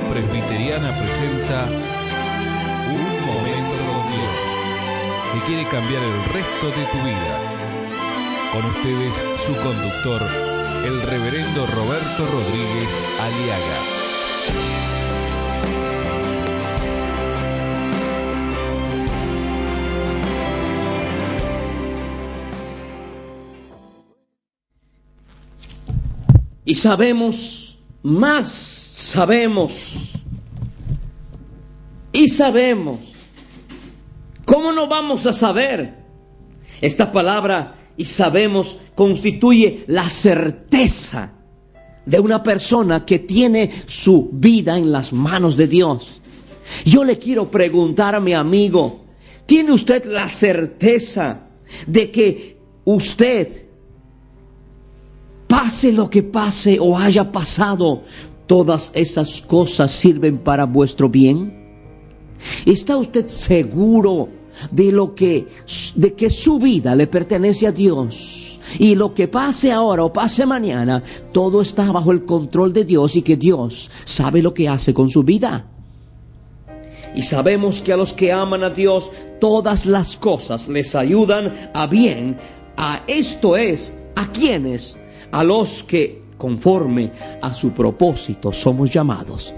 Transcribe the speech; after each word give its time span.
Presbiteriana 0.00 0.90
presenta 0.98 1.66
Un 1.66 3.26
Momento 3.26 3.76
con 3.86 4.02
Dios, 4.10 4.36
que 5.32 5.40
quiere 5.46 5.64
cambiar 5.68 6.02
el 6.02 6.24
resto 6.32 6.66
de 6.66 6.84
tu 6.90 6.98
vida. 6.98 7.38
Con 8.52 8.64
ustedes, 8.64 9.14
su 9.46 9.54
conductor, 9.54 10.20
el 10.84 11.00
reverendo 11.02 11.66
Roberto 11.66 12.26
Rodríguez 12.26 12.88
Aliaga. 13.20 13.78
Y 26.64 26.74
sabemos, 26.74 27.78
más 28.02 28.83
sabemos. 29.14 30.12
Y 32.12 32.28
sabemos. 32.28 32.98
¿Cómo 34.44 34.72
no 34.72 34.88
vamos 34.88 35.26
a 35.26 35.32
saber? 35.32 35.94
Esta 36.80 37.12
palabra 37.12 37.76
y 37.96 38.06
sabemos 38.06 38.78
constituye 38.96 39.84
la 39.86 40.08
certeza 40.08 41.32
de 42.04 42.18
una 42.18 42.42
persona 42.42 43.06
que 43.06 43.20
tiene 43.20 43.70
su 43.86 44.30
vida 44.32 44.76
en 44.76 44.90
las 44.90 45.12
manos 45.12 45.56
de 45.56 45.68
Dios. 45.68 46.20
Yo 46.84 47.04
le 47.04 47.16
quiero 47.16 47.50
preguntar 47.50 48.16
a 48.16 48.20
mi 48.20 48.34
amigo, 48.34 49.04
¿tiene 49.46 49.72
usted 49.72 50.04
la 50.06 50.28
certeza 50.28 51.46
de 51.86 52.10
que 52.10 52.58
usted 52.84 53.64
pase 55.46 55.92
lo 55.92 56.10
que 56.10 56.24
pase 56.24 56.78
o 56.80 56.98
haya 56.98 57.30
pasado, 57.30 58.02
todas 58.46 58.90
esas 58.94 59.40
cosas 59.42 59.92
sirven 59.92 60.38
para 60.38 60.64
vuestro 60.64 61.08
bien? 61.08 61.64
¿Está 62.66 62.96
usted 62.96 63.26
seguro 63.26 64.28
de 64.70 64.92
lo 64.92 65.14
que 65.14 65.46
de 65.96 66.14
que 66.14 66.30
su 66.30 66.58
vida 66.58 66.94
le 66.94 67.06
pertenece 67.06 67.66
a 67.66 67.72
Dios? 67.72 68.60
Y 68.78 68.94
lo 68.94 69.12
que 69.12 69.28
pase 69.28 69.70
ahora 69.70 70.04
o 70.04 70.12
pase 70.12 70.46
mañana, 70.46 71.02
todo 71.32 71.60
está 71.60 71.92
bajo 71.92 72.12
el 72.12 72.24
control 72.24 72.72
de 72.72 72.84
Dios 72.84 73.14
y 73.16 73.22
que 73.22 73.36
Dios 73.36 73.90
sabe 74.04 74.42
lo 74.42 74.54
que 74.54 74.68
hace 74.68 74.94
con 74.94 75.10
su 75.10 75.22
vida. 75.22 75.66
Y 77.14 77.22
sabemos 77.22 77.82
que 77.82 77.92
a 77.92 77.96
los 77.96 78.12
que 78.12 78.32
aman 78.32 78.64
a 78.64 78.70
Dios, 78.70 79.12
todas 79.38 79.86
las 79.86 80.16
cosas 80.16 80.68
les 80.68 80.94
ayudan 80.94 81.70
a 81.72 81.86
bien. 81.86 82.38
A 82.76 83.04
esto 83.06 83.56
es, 83.56 83.92
a 84.16 84.32
quienes 84.32 84.98
a 85.34 85.42
los 85.42 85.82
que 85.82 86.22
conforme 86.36 87.12
a 87.40 87.52
su 87.52 87.72
propósito 87.72 88.52
somos 88.52 88.90
llamados. 88.90 89.52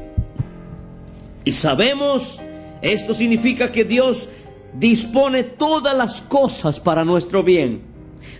Y 1.45 1.53
sabemos, 1.53 2.41
esto 2.83 3.15
significa 3.15 3.71
que 3.71 3.85
Dios 3.85 4.29
dispone 4.79 5.45
todas 5.45 5.97
las 5.97 6.21
cosas 6.23 6.81
para 6.81 7.05
nuestro 7.05 7.43
bien. 7.43 7.83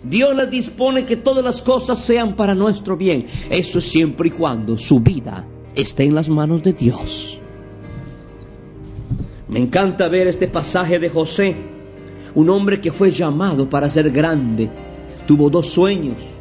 Dios 0.03 0.35
le 0.35 0.47
dispone 0.47 1.05
que 1.05 1.17
todas 1.17 1.45
las 1.45 1.63
cosas 1.63 1.99
sean 1.99 2.35
para 2.35 2.55
nuestro 2.55 2.97
bien. 2.97 3.27
Eso 3.51 3.79
es 3.79 3.89
siempre 3.89 4.29
y 4.29 4.33
cuando 4.33 4.77
su 4.77 5.01
vida 5.01 5.45
esté 5.75 6.05
en 6.05 6.15
las 6.15 6.29
manos 6.29 6.63
de 6.63 6.73
Dios. 6.73 7.39
Me 9.49 9.61
encanta 9.61 10.09
ver 10.09 10.27
este 10.27 10.49
pasaje 10.49 10.99
de 10.99 11.09
José, 11.09 11.55
un 12.35 12.51
hombre 12.51 12.81
que 12.81 12.91
fue 12.91 13.13
llamado 13.13 13.71
para 13.71 13.89
ser 13.89 14.11
grande. 14.11 14.69
Tuvo 15.27 15.49
dos 15.49 15.69
sueños 15.69 16.36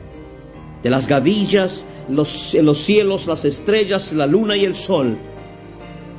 de 0.86 0.92
las 0.92 1.08
gavillas, 1.08 1.88
los, 2.10 2.54
los 2.62 2.78
cielos, 2.78 3.26
las 3.26 3.44
estrellas, 3.44 4.14
la 4.14 4.28
luna 4.28 4.56
y 4.56 4.66
el 4.66 4.76
sol. 4.76 5.18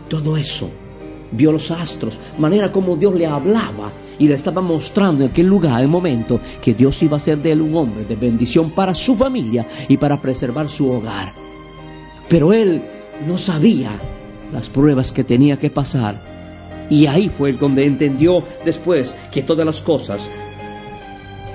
Todo 0.09 0.37
eso. 0.37 0.69
Vio 1.31 1.53
los 1.53 1.71
astros, 1.71 2.19
manera 2.37 2.73
como 2.73 2.97
Dios 2.97 3.15
le 3.15 3.29
hablaba 3.29 3.93
y 4.19 4.27
le 4.27 4.35
estaba 4.35 4.63
mostrando 4.63 5.23
en 5.23 5.31
aquel 5.31 5.47
lugar, 5.47 5.81
el 5.83 5.87
momento, 5.87 6.41
que 6.61 6.75
Dios 6.75 7.01
iba 7.05 7.17
a 7.17 7.21
ser 7.21 7.39
de 7.39 7.53
él 7.53 7.61
un 7.61 7.77
hombre 7.77 8.07
de 8.07 8.17
bendición 8.17 8.73
para 8.73 8.93
su 8.93 9.15
familia 9.15 9.69
y 9.87 9.99
para 9.99 10.21
preservar 10.21 10.69
su 10.69 10.91
hogar. 10.91 11.33
Pero 12.29 12.53
él 12.53 12.83
no 13.25 13.39
sabía 13.39 13.93
las 14.53 14.69
pruebas 14.69 15.13
que 15.13 15.23
tenía 15.23 15.61
que 15.61 15.71
pasar. 15.71 16.21
Y 16.91 17.07
ahí 17.07 17.29
fue 17.29 17.53
donde 17.53 17.85
entendió 17.87 18.43
después 18.65 19.15
que 19.31 19.45
todas 19.45 19.65
las 19.65 19.81
cosas 19.81 20.29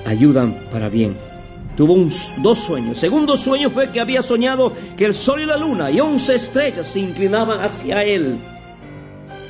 ayudan 0.05 0.57
para 0.71 0.87
bien. 0.87 1.30
Tuvo 1.75 1.93
un, 1.93 2.11
dos 2.37 2.59
sueños. 2.59 2.99
Segundo 2.99 3.37
sueño 3.37 3.69
fue 3.69 3.91
que 3.91 4.01
había 4.01 4.21
soñado 4.21 4.73
que 4.97 5.05
el 5.05 5.13
sol 5.13 5.41
y 5.41 5.45
la 5.45 5.57
luna 5.57 5.89
y 5.89 5.99
once 5.99 6.35
estrellas 6.35 6.87
se 6.87 6.99
inclinaban 6.99 7.61
hacia 7.61 8.03
él. 8.03 8.37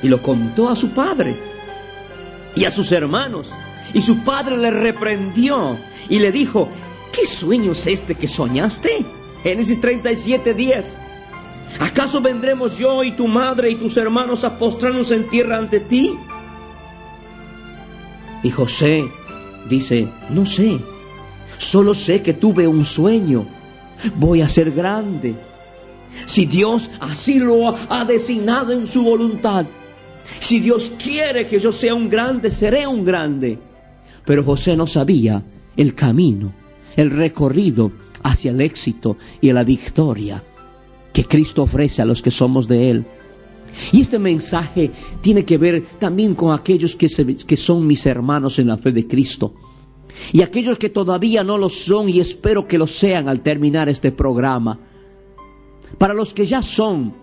Y 0.02 0.08
lo 0.08 0.22
contó 0.22 0.68
a 0.68 0.76
su 0.76 0.90
padre 0.90 1.36
y 2.54 2.64
a 2.64 2.70
sus 2.70 2.92
hermanos. 2.92 3.50
Y 3.94 4.00
su 4.00 4.18
padre 4.24 4.56
le 4.56 4.70
reprendió 4.70 5.76
y 6.08 6.18
le 6.18 6.32
dijo, 6.32 6.68
¿qué 7.12 7.26
sueño 7.26 7.72
es 7.72 7.86
este 7.86 8.14
que 8.14 8.28
soñaste? 8.28 9.04
Génesis 9.42 9.80
37, 9.80 10.54
10. 10.54 10.96
¿Acaso 11.80 12.20
vendremos 12.20 12.78
yo 12.78 13.02
y 13.02 13.12
tu 13.12 13.26
madre 13.26 13.70
y 13.70 13.74
tus 13.74 13.96
hermanos 13.96 14.44
a 14.44 14.58
postrarnos 14.58 15.10
en 15.10 15.28
tierra 15.28 15.58
ante 15.58 15.80
ti? 15.80 16.16
Y 18.42 18.50
José 18.50 19.04
dice, 19.68 20.08
no 20.30 20.44
sé, 20.46 20.80
solo 21.62 21.94
sé 21.94 22.22
que 22.22 22.34
tuve 22.34 22.66
un 22.66 22.84
sueño, 22.84 23.46
voy 24.16 24.40
a 24.42 24.48
ser 24.48 24.70
grande. 24.72 25.34
Si 26.26 26.46
Dios 26.46 26.90
así 27.00 27.38
lo 27.38 27.74
ha 27.88 28.04
designado 28.04 28.72
en 28.72 28.86
su 28.86 29.02
voluntad, 29.02 29.66
si 30.40 30.60
Dios 30.60 30.92
quiere 31.02 31.46
que 31.46 31.58
yo 31.58 31.72
sea 31.72 31.94
un 31.94 32.08
grande, 32.08 32.50
seré 32.50 32.86
un 32.86 33.04
grande. 33.04 33.58
Pero 34.24 34.44
José 34.44 34.76
no 34.76 34.86
sabía 34.86 35.42
el 35.76 35.94
camino, 35.94 36.52
el 36.96 37.10
recorrido 37.10 37.92
hacia 38.22 38.50
el 38.50 38.60
éxito 38.60 39.16
y 39.40 39.52
la 39.52 39.64
victoria 39.64 40.42
que 41.12 41.24
Cristo 41.24 41.62
ofrece 41.62 42.02
a 42.02 42.04
los 42.04 42.22
que 42.22 42.30
somos 42.30 42.68
de 42.68 42.90
Él. 42.90 43.06
Y 43.90 44.00
este 44.00 44.18
mensaje 44.18 44.90
tiene 45.20 45.44
que 45.44 45.58
ver 45.58 45.82
también 45.98 46.34
con 46.34 46.52
aquellos 46.52 46.94
que, 46.94 47.08
que, 47.46 47.56
son 47.56 47.86
mis 47.86 48.04
hermanos 48.06 48.58
en 48.58 48.68
la 48.68 48.76
fe 48.76 48.92
de 48.92 49.06
Cristo. 49.06 49.54
Y 50.32 50.42
aquellos 50.42 50.78
que 50.78 50.88
todavía 50.88 51.44
no 51.44 51.58
lo 51.58 51.68
son 51.68 52.08
y 52.08 52.20
espero 52.20 52.66
que 52.66 52.78
lo 52.78 52.86
sean 52.86 53.28
al 53.28 53.40
terminar 53.40 53.88
este 53.88 54.12
programa. 54.12 54.78
Para 55.98 56.14
los 56.14 56.32
que 56.32 56.46
ya 56.46 56.62
son, 56.62 57.14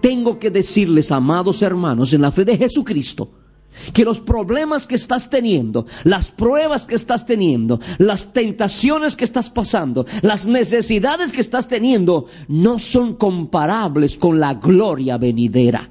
tengo 0.00 0.38
que 0.38 0.50
decirles, 0.50 1.12
amados 1.12 1.62
hermanos, 1.62 2.12
en 2.12 2.22
la 2.22 2.32
fe 2.32 2.44
de 2.44 2.56
Jesucristo, 2.56 3.30
que 3.92 4.04
los 4.04 4.20
problemas 4.20 4.86
que 4.86 4.94
estás 4.94 5.30
teniendo, 5.30 5.86
las 6.04 6.30
pruebas 6.30 6.86
que 6.86 6.94
estás 6.94 7.26
teniendo, 7.26 7.80
las 7.98 8.32
tentaciones 8.32 9.16
que 9.16 9.24
estás 9.24 9.50
pasando, 9.50 10.06
las 10.22 10.46
necesidades 10.46 11.32
que 11.32 11.40
estás 11.40 11.68
teniendo, 11.68 12.26
no 12.48 12.78
son 12.78 13.14
comparables 13.14 14.16
con 14.16 14.40
la 14.40 14.54
gloria 14.54 15.18
venidera. 15.18 15.90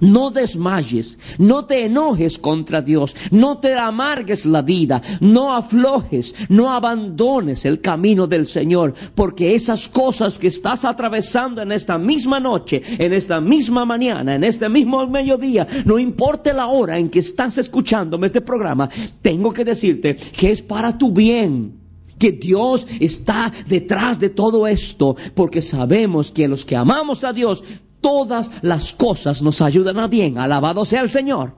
No 0.00 0.30
desmayes, 0.30 1.18
no 1.38 1.64
te 1.64 1.84
enojes 1.84 2.38
contra 2.38 2.82
Dios, 2.82 3.16
no 3.30 3.58
te 3.58 3.74
amargues 3.74 4.46
la 4.46 4.62
vida, 4.62 5.02
no 5.20 5.54
aflojes, 5.54 6.34
no 6.48 6.70
abandones 6.72 7.64
el 7.64 7.80
camino 7.80 8.26
del 8.26 8.46
Señor, 8.46 8.94
porque 9.14 9.54
esas 9.54 9.88
cosas 9.88 10.38
que 10.38 10.46
estás 10.46 10.84
atravesando 10.84 11.62
en 11.62 11.72
esta 11.72 11.98
misma 11.98 12.38
noche, 12.38 12.82
en 12.98 13.12
esta 13.12 13.40
misma 13.40 13.84
mañana, 13.84 14.36
en 14.36 14.44
este 14.44 14.68
mismo 14.68 15.06
mediodía, 15.08 15.66
no 15.84 15.98
importa 15.98 16.52
la 16.52 16.66
hora 16.66 16.98
en 16.98 17.10
que 17.10 17.18
estás 17.18 17.58
escuchándome 17.58 18.26
este 18.26 18.40
programa, 18.40 18.88
tengo 19.20 19.52
que 19.52 19.64
decirte 19.64 20.16
que 20.16 20.52
es 20.52 20.62
para 20.62 20.96
tu 20.96 21.12
bien 21.12 21.88
que 22.18 22.32
Dios 22.32 22.86
está 23.00 23.52
detrás 23.68 24.18
de 24.20 24.30
todo 24.30 24.66
esto, 24.66 25.16
porque 25.34 25.62
sabemos 25.62 26.30
que 26.30 26.48
los 26.48 26.64
que 26.64 26.76
amamos 26.76 27.24
a 27.24 27.32
Dios, 27.32 27.62
todas 28.00 28.50
las 28.62 28.92
cosas 28.92 29.42
nos 29.42 29.60
ayudan 29.60 29.98
a 29.98 30.06
bien. 30.06 30.38
Alabado 30.38 30.84
sea 30.84 31.02
el 31.02 31.10
Señor. 31.10 31.54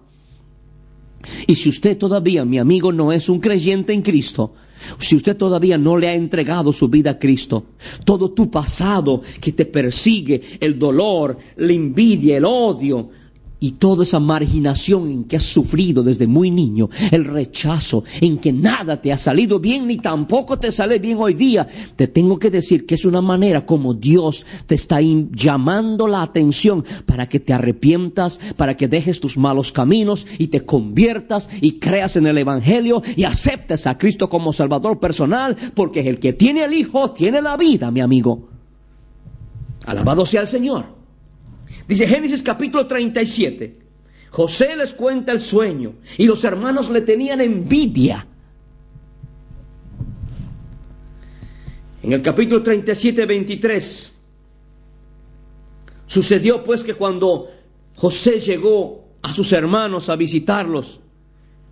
Y 1.47 1.55
si 1.55 1.69
usted 1.69 1.99
todavía, 1.99 2.45
mi 2.45 2.59
amigo, 2.59 2.93
no 2.93 3.13
es 3.13 3.29
un 3.29 3.41
creyente 3.41 3.93
en 3.93 4.03
Cristo, 4.03 4.55
si 4.99 5.17
usted 5.17 5.37
todavía 5.37 5.77
no 5.77 5.99
le 5.99 6.09
ha 6.09 6.15
entregado 6.15 6.73
su 6.73 6.89
vida 6.89 7.13
a 7.13 7.19
Cristo, 7.19 7.67
todo 8.05 8.31
tu 8.31 8.51
pasado 8.51 9.21
que 9.41 9.53
te 9.53 9.67
persigue, 9.67 10.41
el 10.61 10.79
dolor, 10.79 11.37
la 11.57 11.73
envidia, 11.73 12.39
el 12.39 12.45
odio, 12.47 13.11
y 13.61 13.73
toda 13.73 14.05
esa 14.05 14.19
marginación 14.19 15.09
en 15.09 15.25
que 15.25 15.37
has 15.37 15.43
sufrido 15.43 16.03
desde 16.03 16.27
muy 16.27 16.51
niño, 16.51 16.89
el 17.11 17.27
rechazo 17.27 18.05
en 18.21 18.39
que 18.39 18.53
nada 18.53 19.01
te 19.01 19.13
ha 19.13 19.19
salido 19.19 19.61
bien 19.61 19.87
ni 19.87 19.99
tampoco 19.99 20.59
te 20.59 20.73
sale 20.73 20.99
bien 20.99 21.19
hoy 21.21 21.35
día, 21.35 21.69
te 21.97 22.09
tengo 22.09 22.39
que 22.39 22.51
decir 22.51 22.87
que 22.87 22.95
es 22.95 23.05
una 23.05 23.21
manera 23.21 23.67
como 23.67 23.95
Dios 23.95 24.47
te 24.67 24.75
está 24.75 25.01
llamando 25.01 26.09
la 26.09 26.23
atención 26.23 26.85
para 27.07 27.29
que 27.29 27.41
te 27.41 27.53
arrepientas, 27.53 28.41
para 28.57 28.77
que 28.77 28.89
dejes 28.89 29.21
tus 29.21 29.37
malos 29.37 29.73
caminos 29.73 30.27
y 30.39 30.49
te 30.49 30.63
conviertas 30.63 31.51
y 31.61 31.73
creas 31.73 32.17
en 32.17 32.27
el 32.27 32.39
Evangelio 32.39 33.03
y 33.17 33.25
aceptes 33.25 33.87
a 33.87 33.99
Cristo 33.99 34.31
como 34.31 34.53
Salvador 34.53 34.99
personal, 34.99 35.57
porque 35.75 36.01
el 36.01 36.19
que 36.19 36.33
tiene 36.33 36.65
el 36.65 36.73
Hijo 36.73 37.11
tiene 37.13 37.43
la 37.43 37.57
vida, 37.57 37.91
mi 37.91 38.01
amigo. 38.01 38.49
Alabado 39.85 40.25
sea 40.25 40.43
el 40.43 40.47
Señor. 40.47 41.00
Dice 41.91 42.07
Génesis 42.07 42.45
capítulo 42.45 42.87
37. 42.87 43.77
José 44.31 44.77
les 44.77 44.95
cuenta 44.95 45.33
el 45.33 45.41
sueño 45.41 45.95
y 46.19 46.27
los 46.27 46.45
hermanos 46.45 46.89
le 46.89 47.01
tenían 47.01 47.41
envidia. 47.41 48.29
En 52.05 52.13
el 52.13 52.23
capítulo 52.23 52.63
37, 52.63 53.27
23, 53.27 54.15
sucedió 56.07 56.63
pues 56.63 56.85
que 56.85 56.95
cuando 56.95 57.49
José 57.97 58.39
llegó 58.39 59.09
a 59.23 59.33
sus 59.33 59.51
hermanos 59.51 60.09
a 60.11 60.15
visitarlos, 60.15 61.01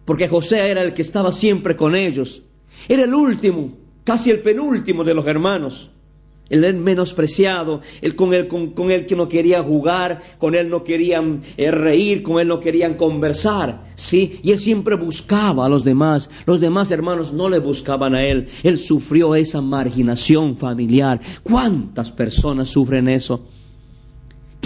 porque 0.05 0.27
José 0.27 0.69
era 0.69 0.83
el 0.83 0.95
que 0.95 1.03
estaba 1.03 1.31
siempre 1.31 1.77
con 1.77 1.95
ellos, 1.95 2.43
era 2.89 3.05
el 3.05 3.15
último, 3.15 3.79
casi 4.03 4.33
el 4.33 4.41
penúltimo 4.41 5.05
de 5.05 5.15
los 5.15 5.29
hermanos 5.29 5.93
el 6.51 6.75
menospreciado, 6.77 7.81
el 8.01 8.17
con 8.17 8.35
el 8.35 8.49
con, 8.49 8.91
el 8.91 9.07
que 9.07 9.17
no 9.17 9.29
quería 9.29 9.63
jugar, 9.63 10.23
con 10.39 10.55
él 10.55 10.69
no 10.69 10.85
querían 10.85 11.41
eh, 11.57 11.71
reír, 11.71 12.23
con 12.23 12.41
él 12.41 12.49
no 12.49 12.61
querían 12.61 12.95
conversar, 12.95 13.85
sí, 13.95 14.41
y 14.43 14.53
él 14.53 14.59
siempre 14.59 14.97
buscaba 14.97 15.67
a 15.67 15.69
los 15.69 15.85
demás, 15.85 16.31
los 16.47 16.61
demás 16.61 16.91
hermanos 16.91 17.33
no 17.33 17.49
le 17.49 17.59
buscaban 17.59 18.15
a 18.15 18.25
él, 18.25 18.49
él 18.63 18.79
sufrió 18.79 19.35
esa 19.35 19.61
marginación 19.61 20.57
familiar. 20.57 21.21
¿Cuántas 21.43 22.13
personas 22.13 22.69
sufren 22.69 23.09
eso? 23.09 23.47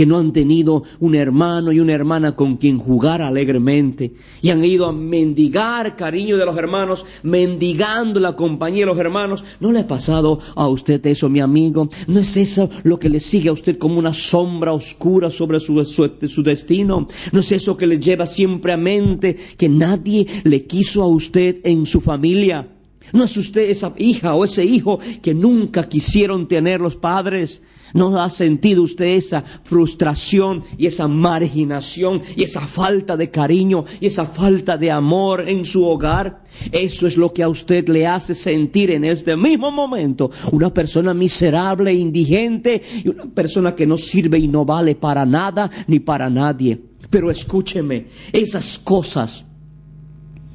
Que 0.03 0.07
no 0.07 0.19
han 0.19 0.33
tenido 0.33 0.83
un 0.99 1.15
hermano 1.15 1.71
y 1.71 1.79
una 1.79 1.93
hermana 1.93 2.35
con 2.35 2.57
quien 2.57 2.77
jugar 2.77 3.23
alegremente 3.23 4.15
y 4.41 4.51
han 4.51 4.65
ido 4.65 4.87
a 4.87 4.93
mendigar 4.93 5.95
cariño 5.95 6.37
de 6.37 6.45
los 6.45 6.59
hermanos, 6.59 7.07
mendigando 7.23 8.19
la 8.19 8.35
compañía 8.35 8.81
de 8.81 8.87
los 8.87 8.99
hermanos. 8.99 9.45
¿No 9.61 9.71
le 9.71 9.79
ha 9.79 9.87
pasado 9.87 10.41
a 10.57 10.67
usted 10.67 11.07
eso, 11.07 11.29
mi 11.29 11.39
amigo? 11.39 11.89
¿No 12.09 12.19
es 12.19 12.37
eso 12.37 12.69
lo 12.83 12.99
que 12.99 13.09
le 13.09 13.21
sigue 13.21 13.49
a 13.49 13.53
usted 13.53 13.79
como 13.79 13.97
una 13.97 14.13
sombra 14.13 14.73
oscura 14.73 15.31
sobre 15.31 15.61
su, 15.61 15.85
su 15.85 16.43
destino? 16.43 17.07
¿No 17.31 17.39
es 17.39 17.53
eso 17.53 17.77
que 17.77 17.87
le 17.87 18.01
lleva 18.01 18.27
siempre 18.27 18.73
a 18.73 18.77
mente 18.77 19.37
que 19.57 19.69
nadie 19.69 20.27
le 20.43 20.67
quiso 20.67 21.05
a 21.05 21.07
usted 21.07 21.61
en 21.63 21.87
su 21.87 22.01
familia? 22.01 22.67
¿No 23.13 23.23
es 23.23 23.37
usted 23.37 23.71
esa 23.71 23.95
hija 23.99 24.35
o 24.35 24.45
ese 24.45 24.65
hijo 24.65 24.99
que 25.23 25.33
nunca 25.33 25.89
quisieron 25.89 26.49
tener 26.49 26.81
los 26.81 26.97
padres? 26.97 27.63
¿No 27.95 28.21
ha 28.21 28.31
sentido 28.31 28.83
usted 28.83 29.05
esa 29.05 29.43
frustración 29.43 30.65
y 30.79 30.87
esa 30.87 31.09
marginación 31.09 32.23
y 32.37 32.45
esa 32.45 32.61
falta 32.61 33.17
de 33.17 33.31
cariño 33.31 33.85
y 34.01 34.07
esa 34.07 34.27
falta 34.27 34.79
de 34.79 34.91
amor 34.91 35.49
en 35.49 35.65
su 35.65 35.85
hogar? 35.85 36.43
Eso 36.71 37.07
es 37.07 37.17
lo 37.17 37.33
que 37.33 37.43
a 37.43 37.49
usted 37.49 37.89
le 37.89 38.07
hace 38.07 38.35
sentir 38.35 38.91
en 38.91 39.05
este 39.05 39.37
mismo 39.37 39.71
momento 39.71 40.31
una 40.53 40.73
persona 40.73 41.15
miserable, 41.15 41.93
indigente 41.93 42.83
y 43.05 43.09
una 43.09 43.25
persona 43.27 43.75
que 43.75 43.87
no 43.87 43.99
sirve 43.99 44.39
y 44.39 44.49
no 44.49 44.65
vale 44.65 44.95
para 44.95 45.27
nada 45.27 45.71
ni 45.87 46.01
para 46.01 46.31
nadie. 46.31 46.81
Pero 47.11 47.31
escúcheme, 47.31 48.07
esas 48.33 48.79
cosas 48.79 49.45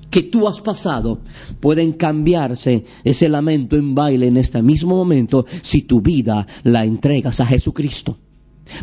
que 0.10 0.24
tú 0.24 0.48
has 0.48 0.62
pasado 0.62 1.20
pueden 1.60 1.94
cambiarse 1.94 2.86
ese 3.04 3.30
lamento 3.30 3.76
en 3.76 3.96
baile 3.96 4.28
en 4.28 4.38
este 4.38 4.62
mismo 4.62 4.96
momento 4.96 5.46
si 5.62 5.82
tu 5.82 6.02
vida 6.02 6.46
la 6.64 6.86
entregas 6.86 7.40
a 7.40 7.46
Jesucristo. 7.46 8.18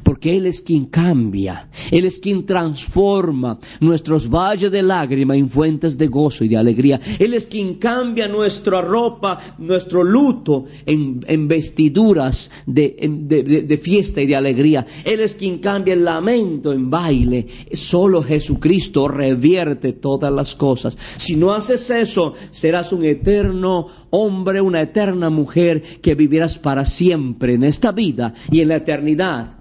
Porque 0.03 0.37
Él 0.37 0.47
es 0.47 0.61
quien 0.61 0.87
cambia, 0.87 1.69
Él 1.91 2.05
es 2.05 2.19
quien 2.19 2.47
transforma 2.47 3.59
nuestros 3.81 4.29
valles 4.29 4.71
de 4.71 4.83
lágrima 4.83 5.37
en 5.37 5.49
fuentes 5.49 5.97
de 5.99 6.09
gozo 6.09 6.45
y 6.45 6.49
de 6.49 6.57
alegría. 6.57 7.01
Él 7.19 7.35
es 7.35 7.47
quien 7.47 7.75
cambia 7.75 8.29
nuestra 8.29 8.81
ropa, 8.81 9.39
nuestro 9.59 10.03
luto 10.03 10.67
en, 10.87 11.49
vestiduras 11.49 12.51
de, 12.67 12.97
de, 12.99 13.79
fiesta 13.79 14.21
y 14.21 14.27
de 14.27 14.37
alegría. 14.37 14.87
Él 15.05 15.21
es 15.21 15.35
quien 15.35 15.59
cambia 15.59 15.95
el 15.95 16.05
lamento 16.05 16.73
en 16.73 16.91
baile. 16.91 17.47
Solo 17.73 18.23
Jesucristo 18.23 19.09
revierte 19.09 19.93
todas 19.93 20.33
las 20.33 20.55
cosas. 20.55 20.97
Si 21.17 21.37
no 21.37 21.53
haces 21.53 21.91
eso, 21.91 22.35
serás 22.51 22.93
un 22.93 23.05
eterno 23.05 23.87
hombre, 24.11 24.61
una 24.61 24.83
eterna 24.83 25.31
mujer 25.31 25.83
que 26.01 26.15
vivirás 26.15 26.59
para 26.59 26.85
siempre 26.85 27.55
en 27.55 27.65
esta 27.65 27.93
vida 27.93 28.35
y 28.51 28.61
en 28.61 28.69
la 28.69 28.77
eternidad 28.77 29.59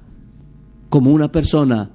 como 0.94 1.10
una 1.10 1.32
persona 1.32 1.90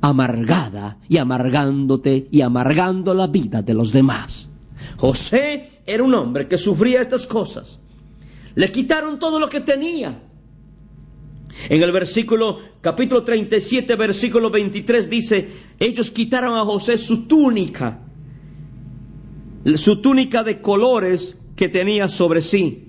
amargada 0.00 0.98
y 1.08 1.18
amargándote 1.18 2.26
y 2.32 2.40
amargando 2.40 3.14
la 3.14 3.28
vida 3.28 3.62
de 3.62 3.72
los 3.72 3.92
demás. 3.92 4.50
José 4.96 5.82
era 5.86 6.02
un 6.02 6.12
hombre 6.14 6.48
que 6.48 6.58
sufría 6.58 7.02
estas 7.02 7.28
cosas. 7.28 7.78
Le 8.56 8.72
quitaron 8.72 9.20
todo 9.20 9.38
lo 9.38 9.48
que 9.48 9.60
tenía. 9.60 10.24
En 11.68 11.80
el 11.80 11.92
versículo 11.92 12.58
capítulo 12.80 13.22
37, 13.22 13.94
versículo 13.94 14.50
23 14.50 15.08
dice, 15.08 15.48
ellos 15.78 16.10
quitaron 16.10 16.58
a 16.58 16.64
José 16.64 16.98
su 16.98 17.28
túnica, 17.28 18.00
su 19.76 20.02
túnica 20.02 20.42
de 20.42 20.60
colores 20.60 21.38
que 21.54 21.68
tenía 21.68 22.08
sobre 22.08 22.42
sí. 22.42 22.88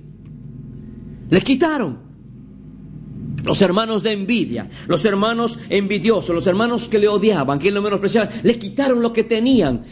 Le 1.30 1.42
quitaron 1.42 2.11
los 3.44 3.62
hermanos 3.62 4.04
de 4.04 4.12
envidia, 4.12 4.70
los 4.88 5.06
hermanos 5.06 5.60
envidiosos, 5.70 6.36
los 6.36 6.48
hermanos 6.48 6.88
que 6.88 7.00
le 7.00 7.08
odiaban, 7.08 7.60
que 7.60 7.72
lo 7.72 7.82
menospreciaban, 7.82 8.30
le 8.44 8.58
quitaron 8.58 9.02
lo 9.02 9.14
que 9.14 9.24
tenían, 9.24 9.84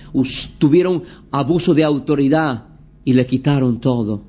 tuvieron 0.58 1.04
abuso 1.32 1.74
de 1.74 1.84
autoridad 1.84 2.66
y 3.04 3.14
le 3.14 3.26
quitaron 3.26 3.80
todo. 3.80 4.24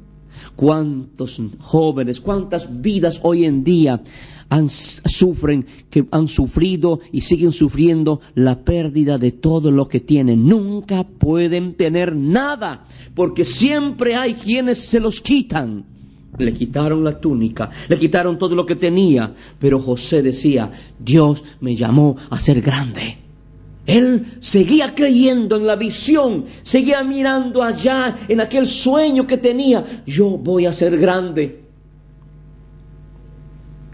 ¿Cuántos 0.56 1.40
jóvenes, 1.58 2.20
cuántas 2.20 2.80
vidas 2.80 3.20
hoy 3.22 3.44
en 3.44 3.64
día 3.64 4.02
han, 4.48 4.68
sufren, 4.68 5.66
que 5.90 6.06
han 6.10 6.28
sufrido 6.28 7.00
y 7.12 7.22
siguen 7.22 7.52
sufriendo 7.52 8.20
la 8.34 8.64
pérdida 8.64 9.18
de 9.18 9.32
todo 9.32 9.70
lo 9.70 9.88
que 9.88 10.00
tienen? 10.00 10.48
Nunca 10.48 11.04
pueden 11.04 11.74
tener 11.74 12.14
nada, 12.14 12.86
porque 13.14 13.44
siempre 13.44 14.16
hay 14.16 14.34
quienes 14.34 14.78
se 14.78 15.00
los 15.00 15.20
quitan. 15.20 15.89
Le 16.38 16.54
quitaron 16.54 17.04
la 17.04 17.20
túnica, 17.20 17.70
le 17.88 17.98
quitaron 17.98 18.38
todo 18.38 18.54
lo 18.54 18.64
que 18.64 18.76
tenía, 18.76 19.34
pero 19.58 19.80
José 19.80 20.22
decía, 20.22 20.70
Dios 20.98 21.44
me 21.60 21.74
llamó 21.74 22.16
a 22.30 22.38
ser 22.38 22.60
grande. 22.60 23.18
Él 23.86 24.36
seguía 24.38 24.94
creyendo 24.94 25.56
en 25.56 25.66
la 25.66 25.74
visión, 25.74 26.44
seguía 26.62 27.02
mirando 27.02 27.62
allá 27.62 28.16
en 28.28 28.40
aquel 28.40 28.66
sueño 28.66 29.26
que 29.26 29.38
tenía, 29.38 29.84
yo 30.06 30.38
voy 30.38 30.66
a 30.66 30.72
ser 30.72 30.98
grande. 30.98 31.60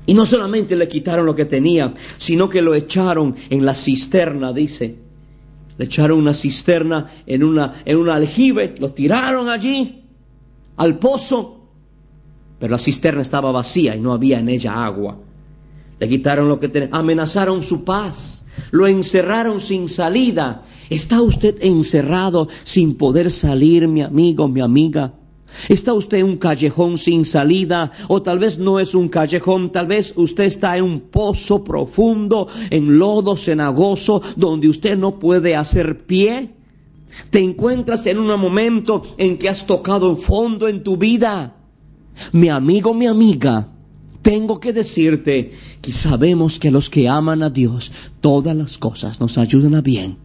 Y 0.05 0.15
no 0.15 0.27
solamente 0.27 0.77
le 0.77 0.87
quitaron 0.87 1.27
lo 1.27 1.35
que 1.35 1.47
tenía, 1.47 1.93
sino 2.19 2.49
que 2.49 2.63
lo 2.63 2.75
echaron 2.75 3.35
en 3.51 3.65
la 3.65 3.75
cisterna, 3.75 4.53
dice. 4.53 4.99
Le 5.79 5.85
echaron 5.85 6.19
una 6.19 6.35
cisterna 6.35 7.07
en 7.27 7.43
una 7.43 7.83
en 7.85 7.97
un 7.99 8.09
aljibe, 8.09 8.75
lo 8.79 8.93
tiraron 8.93 9.49
allí 9.49 10.05
al 10.77 10.99
pozo 10.99 11.56
pero 12.59 12.73
la 12.73 12.79
cisterna 12.79 13.23
estaba 13.23 13.53
vacía 13.53 13.95
y 13.97 14.01
no 14.01 14.13
había 14.13 14.39
en 14.39 14.49
ella 14.49 14.85
agua. 14.85 15.19
Le 15.99 16.09
quitaron 16.09 16.49
lo 16.49 16.59
que 16.59 16.69
tenía, 16.69 16.91
amenazaron 16.93 17.63
su 17.63 17.85
paz, 17.85 18.45
lo 18.71 18.87
encerraron 18.87 19.61
sin 19.61 19.89
salida. 19.89 20.63
¿Está 20.91 21.21
usted 21.23 21.57
encerrado 21.63 22.49
sin 22.65 22.95
poder 22.95 23.31
salir, 23.31 23.89
mi 23.89 24.03
amigo, 24.03 24.49
mi 24.49 24.61
amiga? 24.61 25.15
¿Está 25.69 25.95
usted 25.95 26.19
en 26.19 26.27
un 26.27 26.37
callejón 26.37 26.99
sin 26.99 27.25
salida? 27.25 27.91
O 28.09 28.21
tal 28.23 28.39
vez 28.39 28.59
no 28.59 28.79
es 28.79 28.95
un 28.95 29.09
callejón, 29.09 29.73
tal 29.73 29.87
vez 29.87 30.13
usted 30.17 30.45
está 30.45 30.77
en 30.77 30.85
un 30.85 31.01
pozo 31.01 31.65
profundo, 31.65 32.49
en 32.71 32.99
lodo 32.99 33.37
cenagoso, 33.37 34.23
donde 34.37 34.69
usted 34.69 34.97
no 34.97 35.19
puede 35.19 35.57
hacer 35.57 36.07
pie. 36.07 36.51
Te 37.31 37.41
encuentras 37.41 38.07
en 38.07 38.19
un 38.19 38.39
momento 38.39 39.03
en 39.17 39.39
que 39.39 39.49
has 39.49 39.67
tocado 39.67 40.17
fondo 40.17 40.69
en 40.69 40.83
tu 40.83 40.97
vida. 40.97 41.55
Mi 42.33 42.49
amigo, 42.49 42.95
mi 42.95 43.07
amiga, 43.07 43.69
tengo 44.23 44.59
que 44.59 44.73
decirte 44.73 45.53
que 45.81 45.93
sabemos 45.93 46.59
que 46.59 46.71
los 46.71 46.91
que 46.91 47.09
aman 47.09 47.43
a 47.43 47.51
Dios, 47.51 47.93
todas 48.21 48.57
las 48.57 48.79
cosas 48.79 49.21
nos 49.21 49.39
ayudan 49.39 49.75
a 49.75 49.83
bien. 49.83 50.19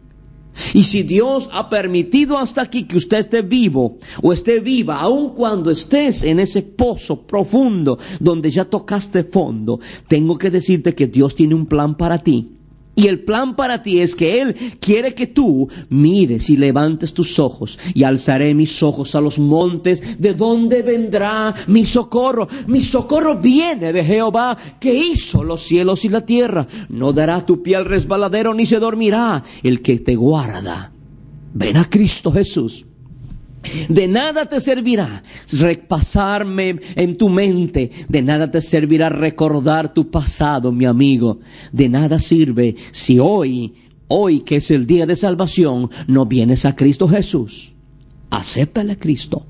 Y 0.74 0.84
si 0.84 1.02
Dios 1.02 1.48
ha 1.52 1.70
permitido 1.70 2.38
hasta 2.38 2.62
aquí 2.62 2.84
que 2.84 2.96
usted 2.96 3.18
esté 3.18 3.42
vivo 3.42 3.98
o 4.22 4.32
esté 4.32 4.60
viva, 4.60 5.00
aun 5.00 5.30
cuando 5.30 5.70
estés 5.70 6.22
en 6.24 6.40
ese 6.40 6.62
pozo 6.62 7.22
profundo 7.22 7.98
donde 8.20 8.50
ya 8.50 8.64
tocaste 8.64 9.24
fondo, 9.24 9.80
tengo 10.08 10.36
que 10.36 10.50
decirte 10.50 10.94
que 10.94 11.06
Dios 11.06 11.34
tiene 11.34 11.54
un 11.54 11.66
plan 11.66 11.96
para 11.96 12.18
ti 12.18 12.52
y 12.94 13.06
el 13.06 13.20
plan 13.20 13.56
para 13.56 13.82
ti 13.82 14.00
es 14.00 14.14
que 14.14 14.42
Él 14.42 14.54
quiere 14.78 15.14
que 15.14 15.26
tú 15.26 15.68
mires 15.88 16.50
y 16.50 16.56
levantes 16.58 17.14
tus 17.14 17.38
ojos 17.38 17.78
y 17.94 18.02
alzaré 18.02 18.54
mis 18.54 18.82
ojos 18.82 19.14
a 19.14 19.20
los 19.20 19.38
montes. 19.38 20.20
¿De 20.20 20.34
dónde 20.34 20.82
vendrá 20.82 21.54
mi 21.68 21.86
socorro? 21.86 22.48
Mi 22.66 22.82
socorro 22.82 23.38
viene 23.38 23.92
de 23.92 24.04
Jehová 24.04 24.58
que 24.78 24.94
hizo 24.94 25.42
los 25.42 25.62
cielos 25.62 26.04
y 26.04 26.10
la 26.10 26.26
tierra. 26.26 26.66
No 26.90 27.14
dará 27.14 27.46
tu 27.46 27.62
pie 27.62 27.76
al 27.76 27.86
resbaladero 27.86 28.52
ni 28.52 28.66
se 28.66 28.78
dormirá 28.78 29.42
el 29.62 29.80
que 29.80 29.98
te 29.98 30.14
guarda. 30.14 30.92
Ven 31.54 31.78
a 31.78 31.88
Cristo 31.88 32.30
Jesús. 32.30 32.86
De 33.88 34.08
nada 34.08 34.46
te 34.46 34.60
servirá 34.60 35.22
repasarme 35.52 36.80
en 36.96 37.16
tu 37.16 37.28
mente. 37.28 37.90
De 38.08 38.22
nada 38.22 38.50
te 38.50 38.60
servirá 38.60 39.08
recordar 39.08 39.94
tu 39.94 40.10
pasado, 40.10 40.72
mi 40.72 40.84
amigo. 40.84 41.40
De 41.72 41.88
nada 41.88 42.18
sirve 42.18 42.76
si 42.90 43.18
hoy, 43.18 43.74
hoy 44.08 44.40
que 44.40 44.56
es 44.56 44.70
el 44.70 44.86
día 44.86 45.06
de 45.06 45.16
salvación, 45.16 45.90
no 46.06 46.26
vienes 46.26 46.64
a 46.64 46.76
Cristo 46.76 47.08
Jesús. 47.08 47.74
Acéptale 48.30 48.92
a 48.92 48.96
Cristo. 48.96 49.46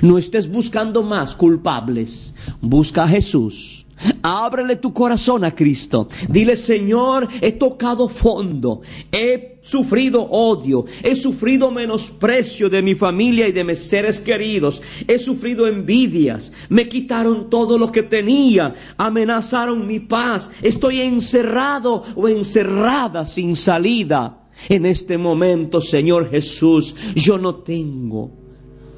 No 0.00 0.18
estés 0.18 0.50
buscando 0.50 1.02
más 1.02 1.34
culpables. 1.34 2.34
Busca 2.60 3.04
a 3.04 3.08
Jesús. 3.08 3.86
Ábrele 4.22 4.76
tu 4.76 4.92
corazón 4.92 5.44
a 5.44 5.54
Cristo. 5.54 6.08
Dile, 6.28 6.56
Señor, 6.56 7.28
he 7.40 7.52
tocado 7.52 8.08
fondo. 8.08 8.80
He 9.12 9.51
sufrido 9.62 10.24
odio. 10.24 10.84
He 11.02 11.14
sufrido 11.14 11.70
menosprecio 11.70 12.68
de 12.68 12.82
mi 12.82 12.94
familia 12.94 13.48
y 13.48 13.52
de 13.52 13.64
mis 13.64 13.78
seres 13.78 14.20
queridos. 14.20 14.82
He 15.06 15.18
sufrido 15.18 15.66
envidias. 15.66 16.52
Me 16.68 16.88
quitaron 16.88 17.48
todo 17.48 17.78
lo 17.78 17.90
que 17.90 18.02
tenía. 18.02 18.74
Amenazaron 18.98 19.86
mi 19.86 20.00
paz. 20.00 20.50
Estoy 20.60 21.00
encerrado 21.00 22.02
o 22.14 22.28
encerrada 22.28 23.24
sin 23.24 23.56
salida. 23.56 24.50
En 24.68 24.84
este 24.84 25.16
momento, 25.16 25.80
Señor 25.80 26.30
Jesús, 26.30 26.94
yo 27.14 27.38
no 27.38 27.54
tengo 27.54 28.32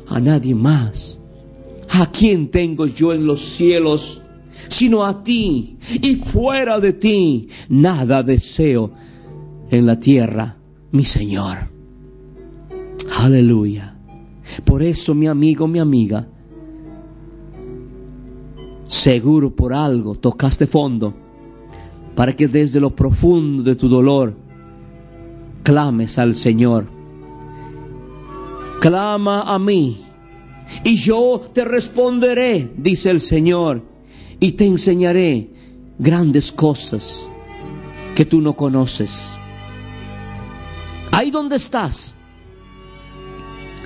a 0.08 0.18
nadie 0.18 0.54
más. 0.54 1.18
¿A 1.90 2.10
quién 2.10 2.50
tengo 2.50 2.86
yo 2.86 3.12
en 3.12 3.26
los 3.26 3.40
cielos? 3.40 4.22
sino 4.66 5.04
a 5.04 5.22
ti, 5.22 5.76
y 6.00 6.16
fuera 6.16 6.80
de 6.80 6.94
ti 6.94 7.48
nada 7.68 8.22
deseo 8.22 8.92
en 9.70 9.86
la 9.86 9.98
tierra, 9.98 10.56
mi 10.92 11.04
Señor. 11.04 11.70
Aleluya. 13.18 13.96
Por 14.64 14.82
eso, 14.82 15.14
mi 15.14 15.26
amigo, 15.26 15.66
mi 15.66 15.78
amiga, 15.78 16.28
seguro 18.86 19.54
por 19.54 19.72
algo 19.72 20.14
tocaste 20.14 20.66
fondo, 20.66 21.14
para 22.14 22.34
que 22.34 22.48
desde 22.48 22.80
lo 22.80 22.94
profundo 22.94 23.62
de 23.62 23.74
tu 23.76 23.88
dolor 23.88 24.36
clames 25.62 26.18
al 26.18 26.34
Señor. 26.34 26.86
Clama 28.80 29.42
a 29.42 29.58
mí 29.58 29.98
y 30.84 30.96
yo 30.96 31.40
te 31.52 31.64
responderé, 31.64 32.70
dice 32.76 33.10
el 33.10 33.20
Señor 33.20 33.82
y 34.40 34.52
te 34.52 34.66
enseñaré 34.66 35.50
grandes 35.98 36.52
cosas 36.52 37.28
que 38.14 38.24
tú 38.24 38.40
no 38.40 38.54
conoces. 38.54 39.36
Ahí 41.14 41.30
donde 41.30 41.54
estás, 41.54 42.12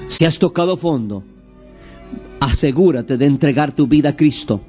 si 0.07 0.25
has 0.25 0.39
tocado 0.39 0.79
fondo, 0.79 1.23
asegúrate 2.41 3.19
de 3.19 3.27
entregar 3.27 3.75
tu 3.75 3.87
vida 3.87 4.09
a 4.09 4.17
Cristo. 4.17 4.63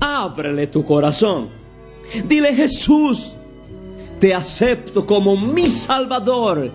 Ábrele 0.00 0.66
tu 0.68 0.82
corazón. 0.82 1.50
Dile 2.26 2.54
Jesús, 2.54 3.34
te 4.18 4.34
acepto 4.34 5.04
como 5.04 5.36
mi 5.36 5.66
Salvador, 5.66 6.72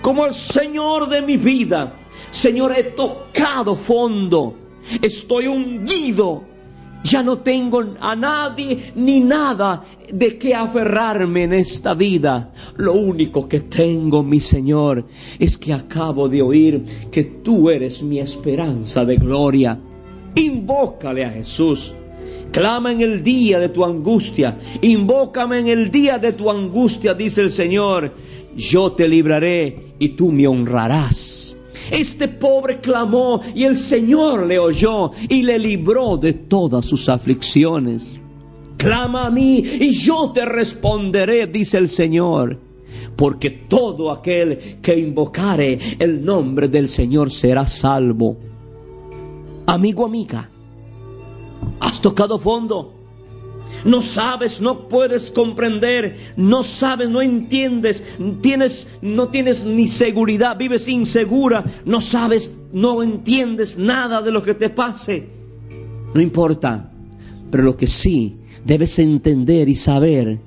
como 0.00 0.26
el 0.26 0.34
Señor 0.34 1.08
de 1.08 1.22
mi 1.22 1.36
vida. 1.36 1.94
Señor, 2.30 2.72
he 2.78 2.84
tocado 2.84 3.74
fondo. 3.74 4.54
Estoy 5.02 5.48
hundido 5.48 6.44
ya 7.02 7.22
no 7.22 7.38
tengo 7.38 7.82
a 8.00 8.14
nadie 8.14 8.92
ni 8.94 9.20
nada 9.20 9.84
de 10.12 10.38
qué 10.38 10.54
aferrarme 10.54 11.44
en 11.44 11.52
esta 11.52 11.94
vida. 11.94 12.52
Lo 12.76 12.94
único 12.94 13.48
que 13.48 13.60
tengo, 13.60 14.22
mi 14.22 14.40
Señor, 14.40 15.06
es 15.38 15.58
que 15.58 15.72
acabo 15.72 16.28
de 16.28 16.42
oír 16.42 16.84
que 17.10 17.24
tú 17.24 17.70
eres 17.70 18.02
mi 18.02 18.18
esperanza 18.18 19.04
de 19.04 19.16
gloria. 19.16 19.78
Invócale 20.34 21.24
a 21.24 21.30
Jesús. 21.30 21.94
Clama 22.50 22.92
en 22.92 23.00
el 23.00 23.22
día 23.22 23.58
de 23.58 23.70
tu 23.70 23.84
angustia. 23.84 24.58
Invócame 24.82 25.58
en 25.58 25.68
el 25.68 25.90
día 25.90 26.18
de 26.18 26.34
tu 26.34 26.50
angustia, 26.50 27.14
dice 27.14 27.40
el 27.40 27.50
Señor. 27.50 28.14
Yo 28.54 28.92
te 28.92 29.08
libraré 29.08 29.94
y 29.98 30.10
tú 30.10 30.30
me 30.30 30.46
honrarás. 30.46 31.41
Este 31.92 32.26
pobre 32.26 32.80
clamó 32.80 33.42
y 33.54 33.64
el 33.64 33.76
Señor 33.76 34.46
le 34.46 34.58
oyó 34.58 35.10
y 35.28 35.42
le 35.42 35.58
libró 35.58 36.16
de 36.16 36.32
todas 36.32 36.86
sus 36.86 37.10
aflicciones. 37.10 38.18
Clama 38.78 39.26
a 39.26 39.30
mí 39.30 39.58
y 39.58 39.90
yo 39.92 40.32
te 40.32 40.46
responderé, 40.46 41.46
dice 41.46 41.76
el 41.76 41.90
Señor. 41.90 42.58
Porque 43.14 43.50
todo 43.50 44.10
aquel 44.10 44.78
que 44.80 44.98
invocare 44.98 45.78
el 45.98 46.24
nombre 46.24 46.68
del 46.68 46.88
Señor 46.88 47.30
será 47.30 47.66
salvo. 47.66 48.38
Amigo, 49.66 50.06
amiga, 50.06 50.48
has 51.78 52.00
tocado 52.00 52.38
fondo 52.38 53.01
no 53.84 54.02
sabes, 54.02 54.60
no 54.60 54.88
puedes 54.88 55.30
comprender, 55.30 56.16
no 56.36 56.62
sabes, 56.62 57.08
no 57.08 57.20
entiendes, 57.20 58.04
tienes, 58.40 58.88
no 59.00 59.28
tienes 59.28 59.64
ni 59.64 59.88
seguridad, 59.88 60.56
vives 60.56 60.88
insegura, 60.88 61.64
no 61.84 62.00
sabes, 62.00 62.60
no 62.72 63.02
entiendes 63.02 63.78
nada 63.78 64.22
de 64.22 64.32
lo 64.32 64.42
que 64.42 64.54
te 64.54 64.70
pase. 64.70 65.28
No 66.14 66.20
importa, 66.20 66.90
pero 67.50 67.62
lo 67.62 67.76
que 67.76 67.86
sí 67.86 68.36
debes 68.64 68.98
entender 68.98 69.68
y 69.68 69.74
saber 69.74 70.38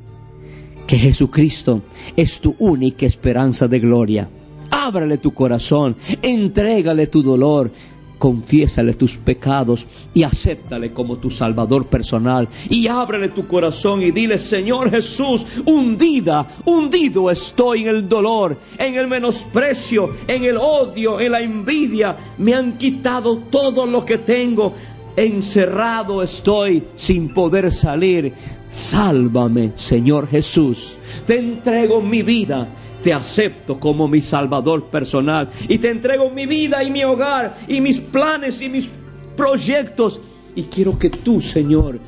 que 0.88 0.98
Jesucristo 0.98 1.82
es 2.15 2.39
tu 2.39 2.56
única 2.60 3.06
esperanza 3.06 3.68
de 3.68 3.80
gloria. 3.80 4.30
Ábrale 4.70 5.18
tu 5.18 5.34
corazón, 5.34 5.96
entrégale 6.22 7.08
tu 7.08 7.24
dolor, 7.24 7.72
confiésale 8.17 8.93
tus 8.93 9.17
pecados 9.17 9.88
y 10.13 10.24
acéptale 10.24 10.93
como 10.93 11.17
tu 11.17 11.29
Salvador 11.29 11.88
personal. 11.88 12.48
Y 12.69 12.88
ábrele 12.88 13.29
tu 13.29 13.48
corazón 13.48 14.01
y 14.01 14.12
dile, 14.12 14.38
Señor 14.38 14.91
Jesús, 14.91 15.45
hundida, 15.65 16.48
hundido 16.65 17.29
estoy 17.29 17.84
en 17.84 17.88
el 17.89 18.10
dolor, 18.10 18.57
en 18.77 18.95
el 18.95 19.07
menosprecio, 19.07 20.15
en 20.27 20.43
el 20.43 20.57
odio, 20.57 21.19
en 21.19 21.31
la 21.31 21.41
envidia. 21.41 22.17
Me 22.38 22.53
han 22.53 22.77
quitado 22.77 23.38
todo 23.50 23.86
lo 23.86 24.05
que 24.05 24.19
tengo. 24.19 24.74
Encerrado 25.17 26.22
estoy 26.22 26.84
sin 26.95 27.34
poder 27.34 27.72
salir. 27.72 28.34
Sálvame, 28.69 29.72
Señor 29.75 30.27
Jesús. 30.27 31.00
Te 31.25 31.38
entrego 31.38 32.01
mi 32.01 32.22
vida 32.24 32.67
te 33.06 33.14
acepto 33.14 33.80
como 33.80 34.08
mi 34.08 34.20
Salvador 34.20 34.86
personal 34.86 35.48
y 35.70 35.78
te 35.78 35.92
entrego 35.92 36.32
mi 36.32 36.48
vida 36.48 36.84
y 36.84 36.90
mi 36.90 37.04
hogar 37.04 37.56
y 37.68 37.80
mis 37.80 38.00
planes 38.00 38.64
y 38.64 38.68
mis 38.68 38.90
proyectos. 39.38 40.20
Y 40.56 40.64
quiero 40.64 40.98
que 40.98 41.12
tú, 41.12 41.40
Señor, 41.40 42.00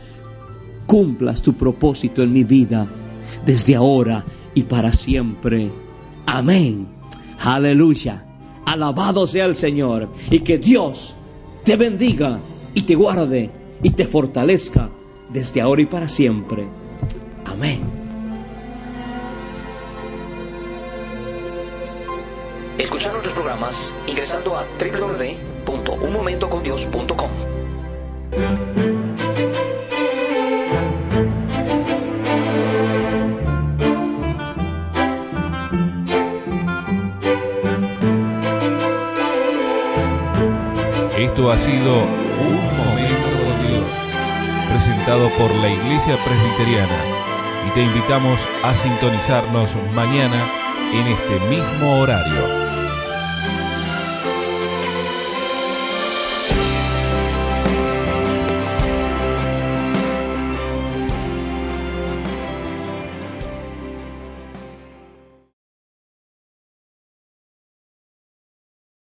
cumplas 0.88 1.44
tu 1.44 1.54
propósito 1.54 2.24
en 2.24 2.34
mi 2.34 2.44
vida 2.44 2.88
desde 3.46 3.76
ahora 3.76 4.26
y 4.56 4.64
para 4.64 4.92
siempre. 4.92 5.70
Amén. 6.26 6.88
Aleluya. 7.42 8.26
Alabado 8.66 9.28
sea 9.28 9.46
el 9.46 9.54
Señor 9.54 10.10
y 10.32 10.40
que 10.40 10.58
Dios 10.58 11.16
te 11.64 11.76
bendiga 11.76 12.40
y 12.74 12.82
te 12.82 12.96
guarde 12.96 13.52
y 13.84 13.92
te 13.92 14.08
fortalezca 14.08 14.90
desde 15.32 15.62
ahora 15.62 15.84
y 15.84 15.86
para 15.86 16.10
siempre. 16.10 16.68
Amén. 17.46 17.97
Escuchar 22.78 23.12
nuestros 23.12 23.34
programas 23.34 23.94
ingresando 24.06 24.56
a 24.56 24.64
www.unmomentocondios.com. 24.78 27.32
Esto 41.18 41.52
ha 41.52 41.58
sido 41.58 41.96
Un 41.96 42.78
Momento 42.78 43.28
con 43.42 43.68
Dios, 43.68 43.90
presentado 44.72 45.32
por 45.32 45.50
la 45.56 45.70
Iglesia 45.70 46.16
Presbiteriana. 46.24 47.00
Y 47.68 47.72
te 47.72 47.82
invitamos 47.82 48.40
a 48.64 48.76
sintonizarnos 48.76 49.76
mañana 49.96 50.46
en 50.94 51.08
este 51.08 51.40
mismo 51.50 52.02
horario. 52.02 52.67